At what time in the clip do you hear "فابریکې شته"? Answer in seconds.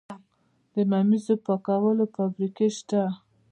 2.13-3.01